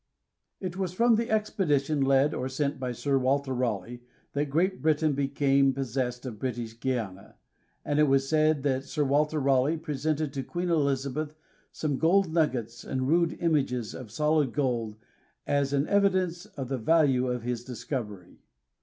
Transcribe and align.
Bancroft 0.59 0.71
Librarv 0.73 0.73
It 0.73 0.77
was 0.81 0.93
from 0.93 1.15
the 1.15 1.29
expedition 1.29 2.01
led 2.01 2.33
or 2.33 2.49
sent 2.49 2.79
by 2.79 2.91
Sir 2.91 3.19
Walter 3.19 3.53
Raleigh 3.53 4.01
that 4.33 4.49
Great 4.49 4.81
Britain 4.81 5.13
became 5.13 5.73
possessed 5.75 6.25
of 6.25 6.39
British 6.39 6.79
Guiana, 6.79 7.35
and 7.85 7.99
it 7.99 8.09
is 8.09 8.27
said 8.27 8.63
that 8.63 8.83
Sir 8.83 9.03
Walter 9.03 9.39
Raleigh 9.39 9.77
presented 9.77 10.33
to 10.33 10.41
Queen 10.41 10.71
Elizabeth 10.71 11.35
some 11.71 11.99
gold 11.99 12.33
nuggets 12.33 12.83
and 12.83 13.07
rude 13.07 13.33
images 13.39 13.93
of 13.93 14.09
solid 14.09 14.53
gold 14.53 14.95
as 15.45 15.71
an 15.71 15.87
evidence 15.87 16.47
of 16.47 16.69
the 16.69 16.79
value 16.79 17.27
of 17.27 17.43
his 17.43 17.63
discovery. 17.63 18.39